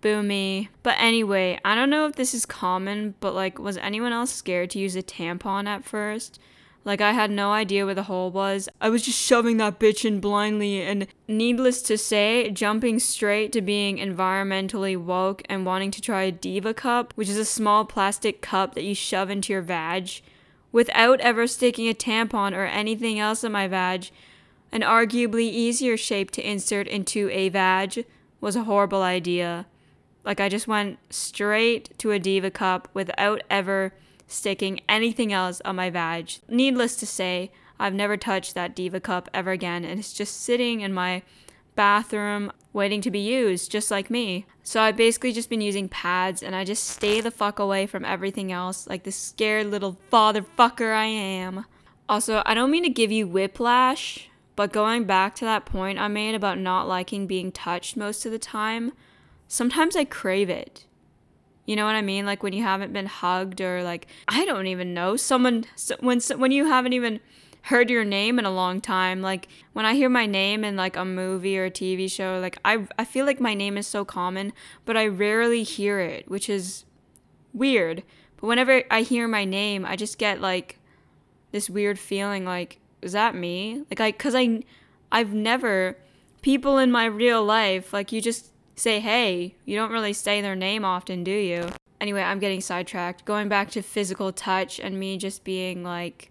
Boomy. 0.03 0.69
But 0.83 0.97
anyway, 0.99 1.61
I 1.65 1.75
don't 1.75 1.91
know 1.91 2.07
if 2.07 2.17
this 2.17 2.35
is 2.35 2.47
common, 2.47 3.15
but 3.21 3.35
like, 3.35 3.59
was 3.59 3.77
anyone 3.77 4.13
else 4.13 4.33
scared 4.33 4.71
to 4.71 4.79
use 4.79 4.97
a 4.97 5.03
tampon 5.03 5.67
at 5.67 5.85
first? 5.85 6.41
Like, 6.83 7.03
I 7.03 7.13
had 7.13 7.31
no 7.31 7.53
idea 7.53 7.85
where 7.85 7.95
the 7.95 8.05
hole 8.05 8.31
was. 8.31 8.69
I 8.81 8.89
was 8.89 9.03
just 9.03 9.19
shoving 9.19 9.59
that 9.59 9.79
bitch 9.79 10.05
in 10.05 10.19
blindly, 10.19 10.81
and 10.81 11.07
needless 11.29 11.83
to 11.83 11.99
say, 11.99 12.51
jumping 12.51 12.99
straight 12.99 13.53
to 13.53 13.61
being 13.61 13.99
environmentally 13.99 14.97
woke 14.97 15.43
and 15.47 15.67
wanting 15.67 15.91
to 15.91 16.01
try 16.01 16.23
a 16.23 16.33
Diva 16.33 16.73
cup, 16.73 17.13
which 17.17 17.29
is 17.29 17.37
a 17.37 17.45
small 17.45 17.85
plastic 17.85 18.41
cup 18.41 18.75
that 18.75 18.85
you 18.85 18.95
shove 18.95 19.29
into 19.29 19.53
your 19.53 19.61
vag, 19.61 20.23
without 20.73 21.21
ever 21.21 21.47
sticking 21.47 21.87
a 21.87 21.93
tampon 21.95 22.55
or 22.55 22.65
anything 22.65 23.19
else 23.19 23.45
in 23.45 23.53
my 23.53 23.69
vag, 23.69 24.11
an 24.73 24.81
arguably 24.81 25.51
easier 25.51 25.99
shape 25.99 26.31
to 26.31 26.49
insert 26.49 26.89
into 26.89 27.29
a 27.31 27.51
vag, 27.51 28.07
was 28.41 28.57
a 28.57 28.65
horrible 28.65 29.03
idea. 29.03 29.67
Like, 30.25 30.41
I 30.41 30.49
just 30.49 30.67
went 30.67 30.99
straight 31.11 31.99
to 31.99 32.11
a 32.13 32.19
Diva 32.19 32.51
cup 32.51 32.89
without 32.95 33.43
ever 33.51 33.93
sticking 34.31 34.81
anything 34.89 35.33
else 35.33 35.61
on 35.65 35.77
my 35.77 35.91
vag. 35.91 36.33
Needless 36.49 36.97
to 36.97 37.07
say, 37.07 37.51
I've 37.79 37.95
never 37.95 38.17
touched 38.17 38.55
that 38.55 38.77
Diva 38.77 39.01
cup 39.01 39.29
ever 39.35 39.51
again, 39.51 39.85
and 39.85 39.99
it's 39.99 40.13
just 40.13 40.43
sitting 40.43 40.81
in 40.81 40.93
my 40.93 41.23
bathroom 41.75 42.53
waiting 42.73 43.01
to 43.01 43.11
be 43.11 43.19
used, 43.19 43.71
just 43.71 43.91
like 43.91 44.11
me. 44.11 44.47
So 44.63 44.81
I've 44.81 44.97
basically 44.97 45.33
just 45.33 45.51
been 45.51 45.61
using 45.61 45.89
pads, 45.89 46.43
and 46.43 46.55
I 46.55 46.65
just 46.65 46.85
stay 46.85 47.21
the 47.21 47.31
fuck 47.31 47.59
away 47.59 47.87
from 47.87 48.05
everything 48.05 48.53
else, 48.53 48.87
like 48.87 49.05
the 49.05 49.13
scared 49.13 49.67
little 49.67 49.99
father 50.11 50.43
fucker 50.43 50.95
I 50.95 51.07
am. 51.07 51.65
Also, 52.09 52.43
I 52.45 52.55
don't 52.55 52.71
mean 52.71 52.83
to 52.85 52.91
give 52.91 53.11
you 53.11 53.27
whiplash, 53.27 54.29
but 54.57 54.73
going 54.73 55.05
back 55.05 55.35
to 55.37 55.45
that 55.45 55.65
point 55.65 55.99
I 55.99 56.09
made 56.09 56.35
about 56.35 56.59
not 56.59 56.87
liking 56.87 57.27
being 57.27 57.51
touched 57.51 57.97
most 57.97 58.27
of 58.27 58.33
the 58.33 58.39
time, 58.39 58.93
sometimes 59.49 59.97
I 59.97 60.05
crave 60.05 60.51
it. 60.51 60.85
You 61.67 61.77
know 61.77 61.85
what 61.85 61.95
I 61.95 62.03
mean? 62.03 62.27
Like 62.27 62.43
when 62.43 62.53
you 62.53 62.63
haven't 62.63 62.93
been 62.93 63.07
hugged 63.07 63.61
or 63.61 63.83
like 63.83 64.07
I 64.29 64.45
don't 64.45 64.67
even 64.67 64.95
know 64.95 65.17
someone 65.17 65.67
when 66.01 66.21
when 66.37 66.53
you 66.53 66.67
haven't 66.67 66.93
even 66.93 67.21
heard 67.65 67.91
your 67.91 68.05
name 68.05 68.39
in 68.39 68.45
a 68.45 68.51
long 68.51 68.81
time. 68.81 69.21
Like 69.23 69.49
when 69.73 69.85
I 69.85 69.95
hear 69.95 70.09
my 70.09 70.27
name 70.27 70.65
in 70.65 70.77
like 70.77 70.97
a 70.97 71.05
movie 71.05 71.59
or 71.59 71.67
a 71.67 71.71
TV 71.71 72.11
show, 72.11 72.39
like 72.41 72.59
I 72.65 72.87
I 72.99 73.05
feel 73.05 73.27
like 73.27 73.41
my 73.41 73.55
name 73.55 73.77
is 73.77 73.87
so 73.87 74.05
common, 74.05 74.53
but 74.85 74.97
I 74.97 75.07
rarely 75.07 75.63
hear 75.63 76.01
it, 76.01 76.29
which 76.31 76.49
is 76.49 76.85
weird. 77.53 78.03
But 78.41 78.47
whenever 78.47 78.83
I 78.91 79.03
hear 79.03 79.29
my 79.29 79.45
name, 79.45 79.85
I 79.85 79.97
just 79.97 80.19
get 80.19 80.41
like 80.41 80.79
this 81.53 81.69
weird 81.69 81.99
feeling 81.99 82.45
like, 82.45 82.79
is 83.03 83.13
that 83.13 83.35
me? 83.35 83.85
Like, 83.91 84.01
I, 84.01 84.13
cause 84.13 84.35
I, 84.35 84.63
I've 85.11 85.33
never, 85.33 85.97
people 86.43 86.79
in 86.79 86.91
my 86.91 87.05
real 87.07 87.45
life, 87.45 87.93
like, 87.93 88.13
you 88.13 88.21
just 88.21 88.53
say, 88.81 89.01
hey, 89.01 89.55
you 89.65 89.77
don't 89.77 89.93
really 89.93 90.13
say 90.13 90.41
their 90.41 90.57
name 90.57 90.85
often, 90.85 91.23
do 91.23 91.31
you? 91.31 91.69
Anyway, 92.01 92.23
I'm 92.23 92.39
getting 92.39 92.63
sidetracked. 92.63 93.27
Going 93.27 93.49
back 93.49 93.71
to 93.73 93.83
physical 93.83 94.33
touch 94.33 94.81
and 94.81 94.99
me 94.99 95.19
just 95.19 95.45
being 95.45 95.85
like 95.85 96.31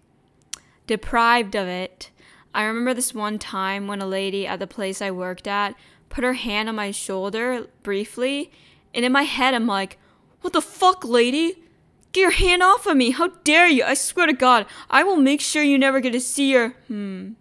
deprived 0.86 1.54
of 1.54 1.68
it. 1.68 2.10
I 2.52 2.64
remember 2.64 2.92
this 2.92 3.14
one 3.14 3.38
time 3.38 3.86
when 3.86 4.02
a 4.02 4.06
lady 4.06 4.46
at 4.46 4.58
the 4.58 4.66
place 4.66 5.00
I 5.00 5.12
worked 5.12 5.46
at 5.46 5.76
put 6.08 6.24
her 6.24 6.32
hand 6.32 6.68
on 6.68 6.74
my 6.74 6.90
shoulder 6.90 7.68
briefly, 7.84 8.50
and 8.92 9.04
in 9.04 9.12
my 9.12 9.22
head, 9.22 9.54
I'm 9.54 9.68
like, 9.68 9.98
what 10.40 10.52
the 10.52 10.60
fuck, 10.60 11.04
lady? 11.04 11.62
Get 12.10 12.22
your 12.22 12.30
hand 12.32 12.64
off 12.64 12.86
of 12.86 12.96
me. 12.96 13.10
How 13.12 13.28
dare 13.44 13.68
you? 13.68 13.84
I 13.84 13.94
swear 13.94 14.26
to 14.26 14.32
God, 14.32 14.66
I 14.90 15.04
will 15.04 15.16
make 15.16 15.40
sure 15.40 15.62
you 15.62 15.78
never 15.78 16.00
get 16.00 16.10
to 16.10 16.20
see 16.20 16.50
your. 16.50 16.70
Hmm. 16.88 17.34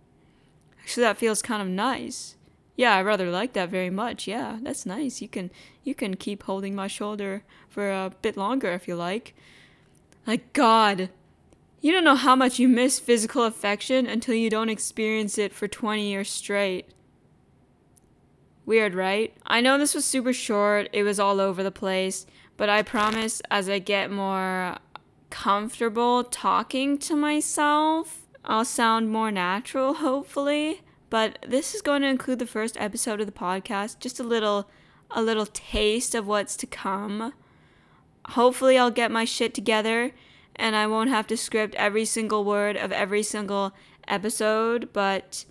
Actually, 0.83 1.03
that 1.03 1.17
feels 1.17 1.41
kind 1.41 1.63
of 1.63 1.67
nice. 1.67 2.35
Yeah, 2.79 2.95
I 2.95 3.01
rather 3.01 3.29
like 3.29 3.51
that 3.53 3.67
very 3.67 3.89
much. 3.89 4.25
Yeah, 4.25 4.57
that's 4.61 4.85
nice. 4.85 5.21
You 5.21 5.27
can 5.27 5.51
you 5.83 5.93
can 5.93 6.15
keep 6.15 6.43
holding 6.43 6.73
my 6.75 6.87
shoulder 6.87 7.43
for 7.67 7.91
a 7.91 8.13
bit 8.21 8.37
longer 8.37 8.71
if 8.71 8.87
you 8.87 8.95
like. 8.95 9.35
Like 10.25 10.53
God, 10.53 11.09
you 11.81 11.91
don't 11.91 12.05
know 12.05 12.15
how 12.15 12.37
much 12.37 12.57
you 12.57 12.69
miss 12.69 12.97
physical 12.97 13.43
affection 13.43 14.07
until 14.07 14.33
you 14.33 14.49
don't 14.49 14.69
experience 14.69 15.37
it 15.37 15.53
for 15.53 15.67
20 15.67 16.09
years 16.09 16.29
straight. 16.29 16.85
Weird, 18.65 18.95
right? 18.95 19.35
I 19.45 19.59
know 19.59 19.77
this 19.77 19.93
was 19.93 20.05
super 20.05 20.31
short, 20.31 20.87
it 20.93 21.03
was 21.03 21.19
all 21.19 21.41
over 21.41 21.61
the 21.61 21.71
place, 21.71 22.25
but 22.55 22.69
I 22.69 22.81
promise 22.81 23.41
as 23.51 23.67
I 23.67 23.79
get 23.79 24.09
more 24.09 24.77
comfortable 25.29 26.23
talking 26.23 26.97
to 26.99 27.17
myself, 27.17 28.25
I'll 28.45 28.63
sound 28.63 29.11
more 29.11 29.31
natural, 29.31 29.93
hopefully. 30.05 30.79
But 31.09 31.39
this 31.47 31.73
is 31.73 31.81
going 31.81 32.01
to 32.01 32.07
include 32.07 32.39
the 32.39 32.45
first 32.45 32.77
episode 32.79 33.19
of 33.19 33.25
the 33.25 33.31
podcast, 33.31 33.99
just 33.99 34.19
a 34.19 34.23
little 34.23 34.69
a 35.11 35.23
little 35.23 35.47
taste 35.47 36.13
of 36.13 36.27
what's 36.27 36.55
to 36.57 36.67
come. 36.67 37.33
Hopefully 38.27 38.77
I'll 38.77 38.91
get 38.91 39.09
my 39.09 39.25
shit 39.25 39.55
together 39.55 40.11
and 40.55 40.75
I 40.75 40.85
won't 40.85 41.09
have 41.09 41.25
to 41.27 41.37
script 41.37 41.73
every 41.75 42.05
single 42.05 42.43
word 42.43 42.77
of 42.77 42.91
every 42.91 43.23
single 43.23 43.73
episode, 44.07 44.89
but 44.93 45.45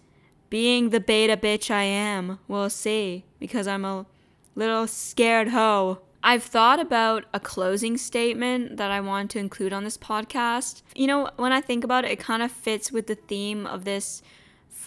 being 0.50 0.90
the 0.90 1.00
beta 1.00 1.36
bitch 1.36 1.70
I 1.70 1.82
am, 1.82 2.38
we'll 2.46 2.70
see, 2.70 3.24
because 3.40 3.66
I'm 3.66 3.84
a 3.84 4.06
little 4.54 4.86
scared 4.86 5.48
hoe. 5.48 6.00
I've 6.22 6.42
thought 6.42 6.80
about 6.80 7.24
a 7.32 7.40
closing 7.40 7.96
statement 7.96 8.76
that 8.76 8.90
I 8.90 9.00
want 9.00 9.30
to 9.32 9.38
include 9.38 9.72
on 9.72 9.84
this 9.84 9.96
podcast. 9.96 10.82
You 10.94 11.06
know, 11.06 11.30
when 11.36 11.52
I 11.52 11.60
think 11.60 11.84
about 11.84 12.04
it, 12.04 12.10
it 12.10 12.18
kind 12.18 12.42
of 12.42 12.50
fits 12.50 12.92
with 12.92 13.06
the 13.06 13.14
theme 13.14 13.66
of 13.66 13.84
this 13.84 14.22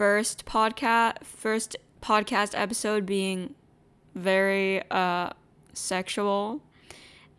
first 0.01 0.47
podcast, 0.47 1.23
first 1.23 1.75
podcast 2.01 2.57
episode 2.59 3.05
being 3.05 3.53
very 4.15 4.81
uh, 4.89 5.29
sexual. 5.73 6.59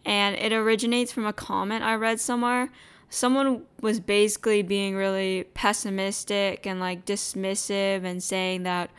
And 0.05 0.37
it 0.37 0.53
originates 0.53 1.11
from 1.11 1.27
a 1.27 1.33
comment 1.33 1.83
I 1.83 1.97
read 1.97 2.21
somewhere 2.21 2.71
someone 3.13 3.63
was 3.81 3.99
basically 3.99 4.63
being 4.63 4.95
really 4.95 5.45
pessimistic 5.55 6.65
and 6.65 6.79
like 6.79 7.05
dismissive 7.05 8.05
and 8.05 8.23
saying 8.23 8.63
that 8.63 8.91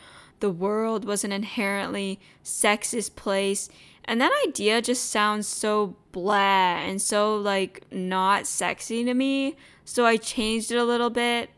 the 0.41 0.51
world 0.51 1.05
was 1.05 1.24
an 1.24 1.32
inherently 1.32 2.20
sexist 2.43 3.15
place. 3.15 3.70
And 4.03 4.20
that 4.20 4.32
idea 4.46 4.82
just 4.82 5.10
sounds 5.10 5.48
so 5.48 5.96
blah 6.12 6.79
and 6.79 7.01
so 7.01 7.38
like 7.38 7.86
not 7.91 8.46
sexy 8.46 9.05
to 9.05 9.13
me. 9.13 9.55
So 9.86 10.05
I 10.05 10.17
changed 10.17 10.70
it 10.70 10.77
a 10.77 10.84
little 10.84 11.10
bit. 11.10 11.50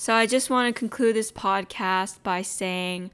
So 0.00 0.14
I 0.14 0.26
just 0.26 0.48
want 0.48 0.72
to 0.72 0.78
conclude 0.78 1.16
this 1.16 1.32
podcast 1.32 2.22
by 2.22 2.40
saying 2.40 3.10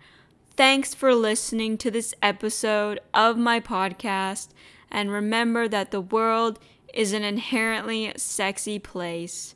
thanks 0.55 0.95
for 0.95 1.15
listening 1.15 1.79
to 1.79 1.91
this 1.91 2.15
episode 2.21 3.01
of 3.15 3.39
my 3.39 3.59
podcast. 3.59 4.49
And 4.91 5.11
remember 5.11 5.67
that 5.67 5.93
the 5.93 6.03
world 6.03 6.59
is 6.93 7.15
an 7.15 7.25
inherently 7.25 8.13
sexy 8.19 8.79
place 8.79 9.55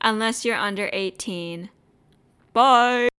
unless 0.00 0.44
you're 0.44 0.56
under 0.56 0.90
18. 0.92 1.70
Bye! 2.52 3.13